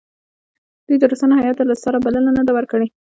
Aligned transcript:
ده 0.87 0.95
د 1.01 1.03
روسانو 1.11 1.39
هیات 1.41 1.57
ته 1.59 1.63
له 1.69 1.75
سره 1.83 1.97
بلنه 2.05 2.31
نه 2.37 2.43
ده 2.47 2.51
ورکړې. 2.57 2.87